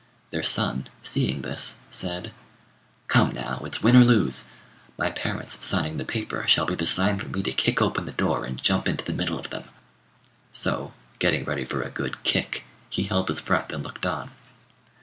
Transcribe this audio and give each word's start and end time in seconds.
Their 0.31 0.41
son, 0.41 0.87
seeing 1.03 1.43
this, 1.43 1.81
said 1.91 2.33
"Come, 3.07 3.33
now, 3.35 3.61
it's 3.65 3.83
win 3.83 3.95
or 3.95 4.03
lose! 4.03 4.45
My 4.97 5.11
parents' 5.11 5.63
signing 5.63 5.97
the 5.97 6.05
paper 6.05 6.43
shall 6.47 6.65
be 6.65 6.73
the 6.73 6.87
sign 6.87 7.19
for 7.19 7.27
me 7.27 7.43
to 7.43 7.51
kick 7.51 7.83
open 7.83 8.05
the 8.05 8.11
door 8.11 8.43
and 8.43 8.59
jump 8.59 8.87
into 8.87 9.05
the 9.05 9.13
middle 9.13 9.37
of 9.37 9.51
them." 9.51 9.65
So, 10.51 10.91
getting 11.19 11.45
ready 11.45 11.63
for 11.65 11.83
a 11.83 11.91
good 11.91 12.23
kick, 12.23 12.65
he 12.89 13.03
held 13.03 13.27
his 13.29 13.41
breath 13.41 13.71
and 13.71 13.83
looked 13.83 14.07
on. 14.07 14.31